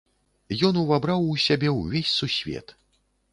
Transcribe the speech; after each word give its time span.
Ён 0.69 0.79
увабраў 0.83 1.27
у 1.33 1.35
сябе 1.45 1.69
ўвесь 1.75 2.15
сусвет. 2.23 2.75